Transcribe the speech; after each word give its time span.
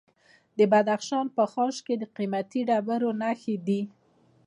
د 0.57 0.59
بدخشان 0.71 1.25
په 1.37 1.43
خاش 1.51 1.75
کې 1.85 1.95
د 1.97 2.03
قیمتي 2.15 2.61
ډبرو 2.69 3.09
نښې 3.21 3.55
دي. 3.67 3.81